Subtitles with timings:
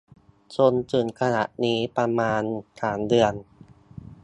[0.55, 2.41] จนถึงขณะนี้ประมาณ
[2.81, 3.33] สามเดือน